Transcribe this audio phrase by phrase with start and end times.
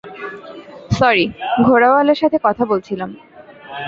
[0.91, 1.25] Sorry,
[1.63, 3.09] ঘোড়া-ওয়ালার সাথে কথা বলছিলাম।